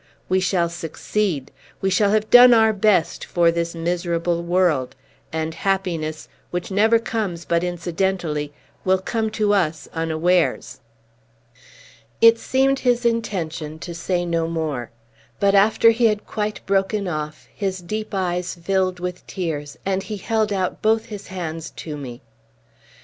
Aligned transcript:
We 0.29 0.39
shall 0.39 0.67
succeed! 0.67 1.51
We 1.79 1.91
shall 1.91 2.09
have 2.09 2.31
done 2.31 2.55
our 2.55 2.73
best 2.73 3.23
for 3.23 3.51
this 3.51 3.75
miserable 3.75 4.41
world; 4.41 4.95
and 5.31 5.53
happiness 5.53 6.27
(which 6.49 6.71
never 6.71 6.97
comes 6.97 7.45
but 7.45 7.63
incidentally) 7.63 8.51
will 8.83 8.97
come 8.97 9.29
to 9.37 9.53
us 9.53 9.87
unawares." 9.93 10.79
It 12.19 12.39
seemed 12.39 12.79
his 12.79 13.05
intention 13.05 13.77
to 13.77 13.93
say 13.93 14.25
no 14.25 14.47
more. 14.47 14.89
But, 15.39 15.53
after 15.53 15.91
he 15.91 16.07
had 16.07 16.25
quite 16.25 16.65
broken 16.65 17.07
off, 17.07 17.47
his 17.53 17.77
deep 17.79 18.15
eyes 18.15 18.55
filled 18.55 18.99
with 18.99 19.27
tears, 19.27 19.77
and 19.85 20.01
he 20.01 20.17
held 20.17 20.51
out 20.51 20.81
both 20.81 21.05
his 21.05 21.27
hands 21.27 21.69
to 21.77 21.95
me. 21.95 22.23